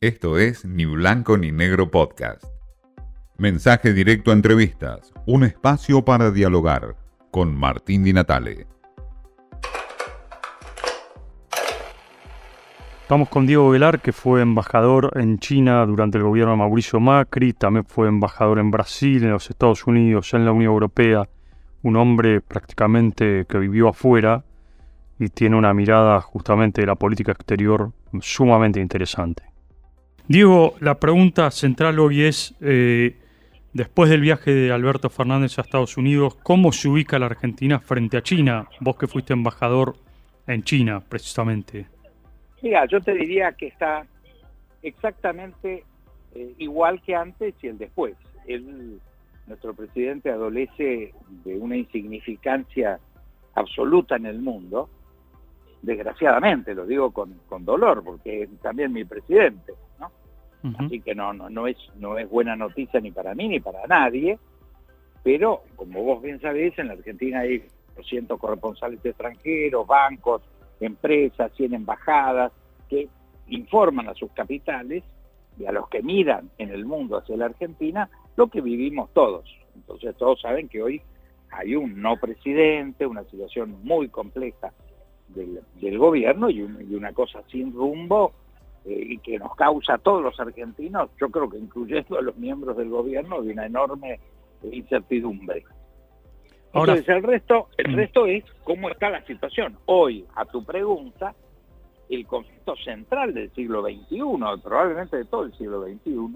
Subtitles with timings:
[0.00, 2.44] Esto es Ni Blanco ni Negro Podcast.
[3.36, 6.94] Mensaje directo a entrevistas, un espacio para dialogar
[7.32, 8.68] con Martín Di Natale.
[13.02, 17.52] Estamos con Diego Velar, que fue embajador en China durante el gobierno de Mauricio Macri,
[17.52, 21.28] también fue embajador en Brasil, en los Estados Unidos, en la Unión Europea,
[21.82, 24.44] un hombre prácticamente que vivió afuera
[25.18, 27.90] y tiene una mirada justamente de la política exterior
[28.20, 29.57] sumamente interesante.
[30.28, 33.16] Diego, la pregunta central hoy es, eh,
[33.72, 38.18] después del viaje de Alberto Fernández a Estados Unidos, ¿cómo se ubica la Argentina frente
[38.18, 38.68] a China?
[38.80, 39.96] Vos que fuiste embajador
[40.46, 41.86] en China, precisamente.
[42.60, 44.04] Mira, yo te diría que está
[44.82, 45.84] exactamente
[46.34, 48.14] eh, igual que antes y el después.
[49.46, 53.00] nuestro presidente adolece de una insignificancia
[53.54, 54.90] absoluta en el mundo,
[55.88, 60.12] desgraciadamente, lo digo con, dolor, porque es también mi presidente, ¿no?
[60.78, 63.86] Así que no, no, no, es, no es buena noticia ni para mí ni para
[63.86, 64.38] nadie,
[65.22, 67.64] pero como vos bien sabés, en la Argentina hay
[67.96, 70.42] 200 corresponsales extranjeros, bancos,
[70.78, 72.52] empresas, 100 embajadas
[72.88, 73.08] que
[73.48, 75.04] informan a sus capitales
[75.58, 79.48] y a los que miran en el mundo hacia la Argentina lo que vivimos todos.
[79.74, 81.00] Entonces todos saben que hoy
[81.50, 84.72] hay un no presidente, una situación muy compleja
[85.28, 88.32] del, gobierno y, una cosa sin rumbo
[88.84, 92.36] eh, y que nos causa a todos los argentinos, yo creo que incluyendo a los
[92.36, 94.20] miembros del gobierno, de una enorme
[94.62, 95.64] incertidumbre.
[96.72, 99.76] Entonces el resto, el resto es cómo está la situación.
[99.86, 101.34] Hoy, a tu pregunta,
[102.10, 104.20] el conflicto central del siglo XXI,
[104.62, 106.28] probablemente de todo el siglo XXI,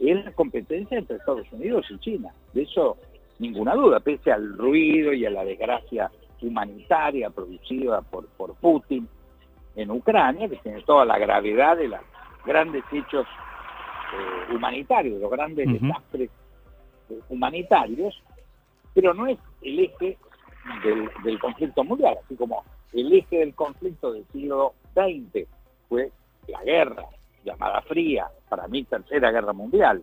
[0.00, 2.32] es la competencia entre Estados Unidos y China.
[2.52, 2.96] De eso
[3.38, 6.10] ninguna duda, pese al ruido y a la desgracia
[6.42, 9.08] humanitaria producida por, por Putin
[9.76, 12.00] en Ucrania, que tiene toda la gravedad de los
[12.44, 16.30] grandes hechos eh, humanitarios, los grandes desastres
[17.08, 18.22] eh, humanitarios,
[18.94, 20.18] pero no es el eje
[21.24, 25.48] del, conflicto mundial, así como el eje del conflicto del siglo XX
[25.88, 26.12] fue
[26.48, 27.06] la guerra
[27.44, 30.02] llamada fría, para mí tercera guerra mundial,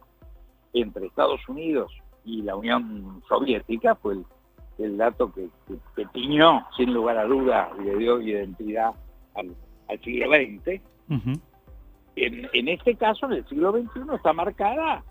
[0.74, 1.92] entre Estados Unidos
[2.26, 4.18] y la Unión Soviética, fue
[4.78, 5.76] el, dato que, que,
[6.14, 8.94] tiñó sin lugar a duda y le dio identidad
[9.36, 9.56] al,
[10.04, 10.82] siglo XX.
[12.16, 15.04] en, en este caso, en el siglo XXI, está marcada,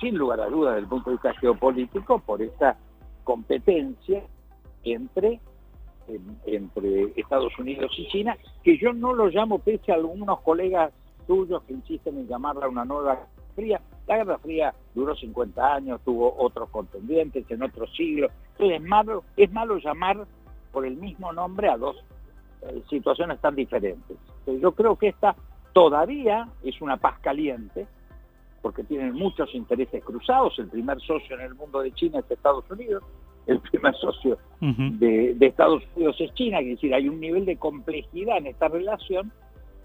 [0.00, 2.76] sin lugar a duda, desde el punto de vista geopolítico, por esta
[3.24, 4.22] competencia
[4.84, 5.40] entre,
[6.46, 10.92] entre Estados Unidos y China, que yo no lo llamo, pese a algunos colegas
[11.26, 13.80] suyos que insisten en llamarla una nueva Fría.
[14.06, 18.30] La Guerra Fría duró 50 años, tuvo otros contendientes en otros siglos.
[18.52, 20.26] Entonces es malo, es malo llamar
[20.72, 21.96] por el mismo nombre a dos
[22.62, 24.16] eh, situaciones tan diferentes.
[24.46, 25.34] yo creo que esta
[25.72, 27.86] todavía es una paz caliente,
[28.62, 30.58] porque tienen muchos intereses cruzados.
[30.58, 33.04] El primer socio en el mundo de China es Estados Unidos,
[33.46, 38.38] el primer socio de, Estados Unidos es China, es decir, hay un nivel de complejidad
[38.38, 39.30] en esta relación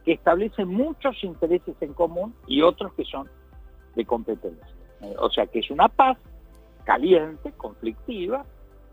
[0.05, 3.27] que establece muchos intereses en común y otros que son
[3.95, 4.67] de competencia.
[5.01, 6.17] Eh, o sea que es una paz
[6.83, 8.45] caliente, conflictiva,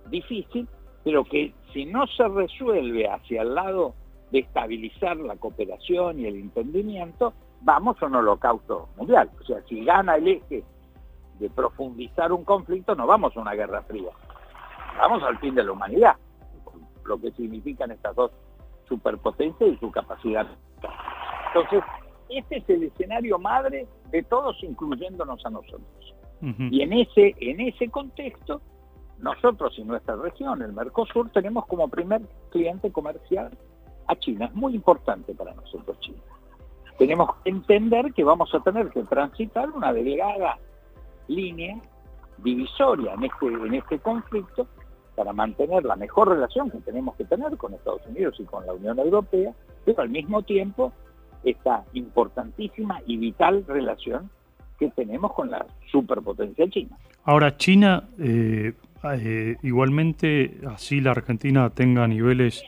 [0.09, 0.69] difícil,
[1.05, 3.95] pero que si no se resuelve hacia el lado
[4.31, 9.31] de estabilizar la cooperación y el entendimiento, vamos a un holocausto mundial.
[9.41, 10.65] O sea, si gana el eje
[11.39, 14.11] de profundizar un conflicto, no vamos a una guerra fría.
[14.99, 16.17] Vamos al fin de la humanidad,
[17.05, 18.31] lo que significan estas dos
[18.89, 20.47] superpotencias y su capacidad.
[21.49, 21.83] Entonces,
[22.29, 26.15] este es el escenario madre de todos, incluyéndonos a nosotros.
[26.71, 28.61] Y en ese, en ese contexto,
[29.19, 33.57] nosotros y nuestra región, el Mercosur, tenemos como primer cliente comercial
[34.07, 34.47] a China.
[34.47, 36.21] Es muy importante para nosotros China
[36.99, 40.59] tenemos que entender que vamos a tener que transitar una delgada
[41.29, 41.79] línea
[42.39, 44.67] divisoria en este, en este conflicto
[45.15, 48.75] para mantener la mejor relación que tenemos que tener con Estados Unidos y con la
[48.75, 49.53] Unión Europea,
[49.85, 50.93] pero al mismo tiempo
[51.47, 54.29] esta importantísima y vital relación
[54.79, 56.97] que tenemos con la superpotencia china.
[57.25, 62.65] Ahora, China, eh, eh, igualmente, así la Argentina tenga niveles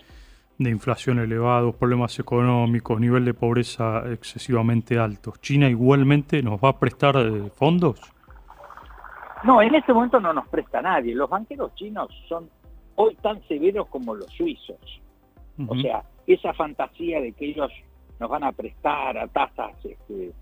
[0.58, 5.34] de inflación elevados, problemas económicos, nivel de pobreza excesivamente alto.
[5.40, 8.00] ¿China igualmente nos va a prestar eh, fondos?
[9.44, 11.14] No, en este momento no nos presta nadie.
[11.14, 12.48] Los banqueros chinos son
[12.96, 15.00] hoy tan severos como los suizos.
[15.66, 17.72] O sea, esa fantasía de que ellos
[18.18, 20.32] nos van a prestar a tasas este,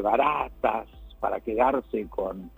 [0.00, 0.86] baratas
[1.18, 2.50] para quedarse con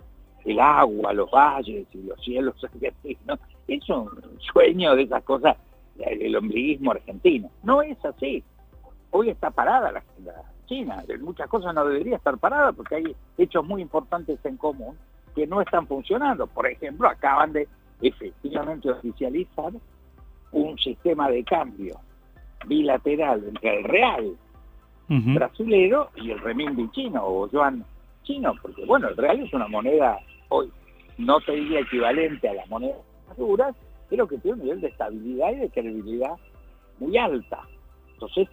[0.45, 5.57] el agua, los valles y los cielos argentinos, es un sueño de esas cosas
[5.99, 7.49] el ombliguismo argentino.
[7.63, 8.43] No es así.
[9.11, 10.03] Hoy está parada la,
[10.65, 11.03] China.
[11.21, 14.97] Muchas cosas no debería estar parada porque hay hechos muy importantes en común
[15.35, 16.47] que no están funcionando.
[16.47, 17.67] Por ejemplo, acaban de
[18.01, 19.73] efectivamente oficializar
[20.51, 21.99] un sistema de cambio
[22.65, 24.37] bilateral entre el real
[25.07, 27.85] brasilero y el renminbi chino o yuan
[28.23, 30.17] chino, porque bueno, el real es una moneda
[30.49, 30.71] hoy,
[31.17, 32.97] no te diría equivalente a las monedas
[33.37, 33.75] duras,
[34.09, 36.33] pero que tiene un nivel de estabilidad y de credibilidad
[36.99, 37.59] muy alta.
[38.13, 38.47] Entonces,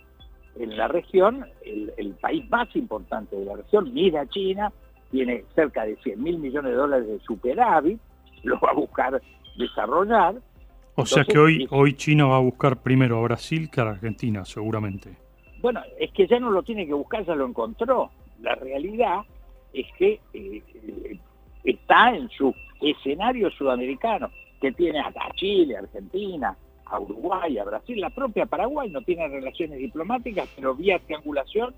[0.56, 4.72] en la región, el, país más importante de la región, mira China,
[5.10, 8.00] tiene cerca de 100 mil millones de dólares de superávit,
[8.42, 9.22] lo va a buscar
[9.56, 10.36] desarrollar.
[10.96, 14.44] O sea que hoy, hoy China va a buscar primero a Brasil que a Argentina,
[14.44, 15.16] seguramente.
[15.60, 18.10] Bueno, es que ya no lo tiene que buscar, ya lo encontró.
[18.40, 19.20] La realidad
[19.72, 21.18] es que eh, eh,
[21.64, 24.30] está en su escenario sudamericano,
[24.60, 26.56] que tiene a Chile, Argentina,
[26.90, 31.74] a Uruguay, a Brasil, la propia Paraguay no tiene relaciones diplomáticas, pero vía triangulación,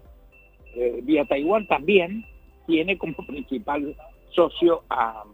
[0.75, 2.25] eh, vía Taiwán también
[2.67, 3.94] tiene como principal
[4.31, 5.25] socio a,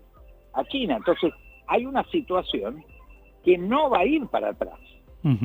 [0.70, 0.96] China.
[0.96, 1.32] Entonces,
[1.68, 2.82] hay una situación
[3.44, 4.80] que no va a ir para atrás.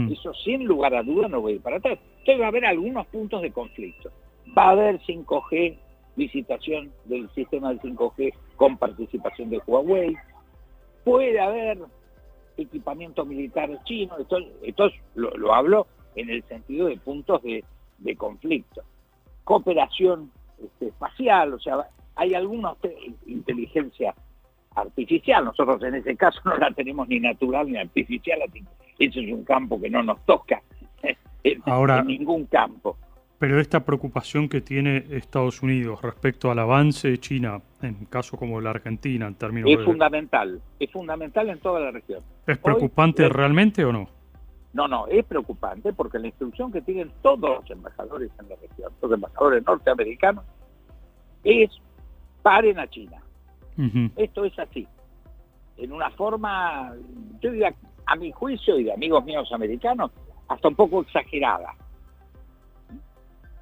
[0.10, 2.00] Eso sin lugar a duda no va a ir para atrás.
[2.24, 4.10] Entonces va a haber algunos puntos de conflicto.
[4.58, 5.78] Va a haber 5G,
[6.16, 10.16] licitación del sistema del 5G con participación de Huawei.
[11.04, 11.80] Puede haber
[12.56, 17.66] equipamiento militar chino, esto, esto lo, hablo en el sentido de puntos de,
[18.16, 18.84] conflicto.
[19.44, 20.32] Cooperación
[20.64, 22.78] este, espacial, o sea, hay alguna
[23.26, 24.16] inteligencia
[24.76, 28.40] artificial, nosotros en ese caso no la tenemos ni natural ni artificial,
[28.98, 30.62] ese es un campo que no nos toca
[31.44, 32.98] en ningún campo.
[33.40, 38.62] Pero esta preocupación que tiene Estados Unidos respecto al avance de China, en caso como
[38.62, 42.24] la Argentina, en términos es fundamental, es fundamental en toda la región.
[42.48, 44.08] ¿Es preocupante realmente o no?
[44.72, 48.94] No, no, es preocupante porque la instrucción que tienen todos los embajadores en la región,
[49.02, 50.46] los embajadores norteamericanos,
[51.44, 51.70] es
[52.42, 53.22] paren a China.
[54.16, 54.88] Esto es así.
[55.78, 56.94] En una forma,
[57.42, 57.74] yo diría,
[58.06, 60.12] a mi juicio y de amigos míos americanos,
[60.48, 61.76] hasta un poco exagerada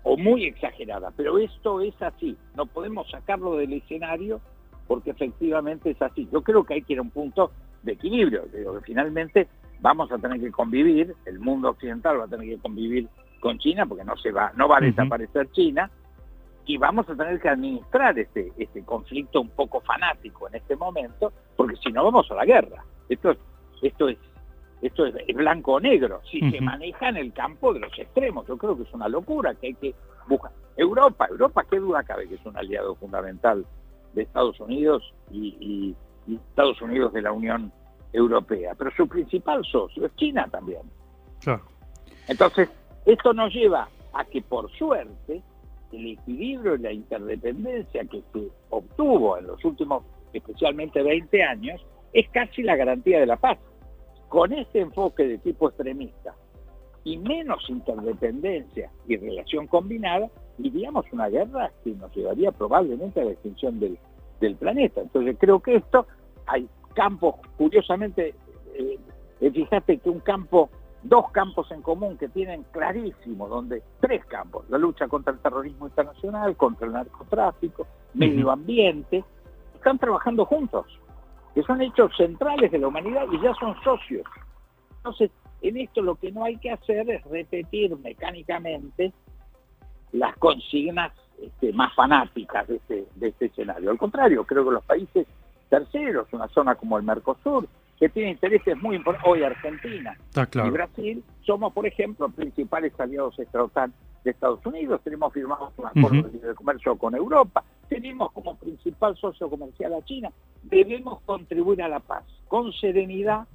[0.04, 4.42] o muy exagerada, pero esto es así, no podemos sacarlo del escenario
[4.88, 6.28] porque efectivamente es así.
[6.32, 7.52] Yo creo que hay que ir a un punto
[7.84, 9.48] de equilibrio, digo que finalmente
[9.80, 13.08] vamos a tener que convivir, el mundo occidental va a tener que convivir
[13.40, 15.90] con China porque no se va, no va a desaparecer China
[16.66, 21.34] y vamos a tener que administrar este, este conflicto un poco fanático en este momento,
[21.56, 22.84] porque si no vamos a la guerra.
[23.10, 23.36] Esto,
[23.82, 24.18] esto es
[24.82, 28.48] esto es, blanco o negro, si se maneja en el campo de los extremos.
[28.48, 29.96] Yo creo que es una locura que hay que
[30.28, 30.52] buscar.
[30.76, 33.66] Europa, Europa, qué duda cabe que es un aliado fundamental
[34.14, 35.96] de Estados Unidos y,
[36.28, 37.72] Estados Unidos de la Unión
[38.14, 40.82] Europea, pero su principal socio es China también.
[42.28, 42.70] Entonces,
[43.06, 45.42] esto nos lleva a que por suerte
[45.92, 51.82] el equilibrio y la interdependencia que se obtuvo en los últimos especialmente 20 años
[52.14, 53.58] es casi la garantía de la paz
[54.32, 56.34] con este enfoque de tipo extremista
[57.04, 63.32] y menos interdependencia y relación combinada, iríamos una guerra que nos llevaría probablemente a la
[63.32, 63.98] extinción del,
[64.56, 65.02] planeta.
[65.02, 66.08] Entonces creo que esto,
[66.48, 68.34] hay campos, curiosamente,
[68.74, 68.98] eh,
[69.42, 70.70] eh, fíjate que un campo,
[71.04, 75.88] dos campos en común que tienen clarísimo, donde tres campos, la lucha contra el terrorismo
[75.88, 79.26] internacional, contra el narcotráfico, medio ambiente,
[79.76, 80.86] están trabajando juntos
[81.54, 84.24] que son hechos centrales de la humanidad y ya son socios.
[84.98, 85.32] Entonces,
[85.62, 89.14] en esto lo que no hay que hacer es repetir mecánicamente
[90.12, 93.92] las consignas este, más fanáticas de este, de este escenario.
[93.92, 95.28] Al contrario, creo que los países
[95.70, 97.68] terceros, una zona como el Mercosur,
[97.98, 103.44] que tiene intereses muy importantes, hoy Argentina y Brasil, somos, por ejemplo, principales aliados de
[104.32, 109.94] Estados Unidos, tenemos firmado un acuerdo de comercio con Europa, tenemos como principal socio comercial
[109.94, 110.32] a China,
[110.72, 113.46] debemos contribuir a la paz con serenidad,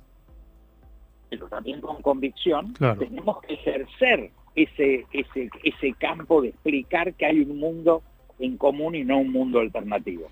[1.31, 7.41] pero también con convicción, tenemos que ejercer ese, ese, ese campo de explicar que hay
[7.41, 8.03] un mundo
[8.39, 10.29] en común y no un mundo alternativo.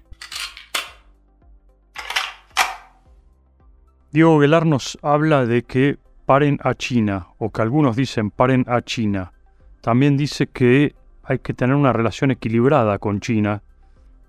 [4.12, 8.80] Diego Velar nos habla de que paren a China, o que algunos dicen paren a
[8.82, 9.32] China.
[9.80, 13.63] También dice que hay que tener una relación equilibrada con China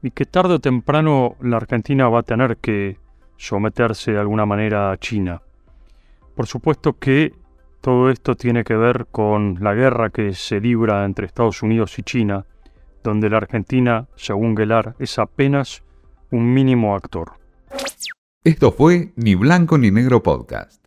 [0.05, 2.99] y que tarde o temprano la Argentina va a tener que
[3.37, 5.41] someterse de alguna manera a China.
[6.35, 7.33] Por supuesto que
[7.81, 12.03] todo esto tiene que ver con la guerra que se libra entre Estados Unidos y
[12.03, 12.45] China,
[13.03, 15.81] donde la Argentina, según Gelar, es apenas
[16.29, 17.31] un mínimo actor.
[18.43, 20.84] Esto fue Ni Blanco ni Negro Podcast.